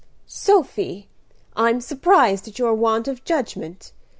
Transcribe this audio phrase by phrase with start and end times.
[0.01, 1.09] II "Sophy,
[1.55, 3.91] I'm surprised at your want of judgment.